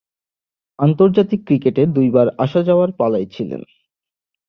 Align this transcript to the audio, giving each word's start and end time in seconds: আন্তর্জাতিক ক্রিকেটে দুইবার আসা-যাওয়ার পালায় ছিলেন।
আন্তর্জাতিক 0.79 1.39
ক্রিকেটে 1.45 1.83
দুইবার 1.85 2.27
আসা-যাওয়ার 2.37 2.89
পালায় 2.91 3.27
ছিলেন। 3.31 3.61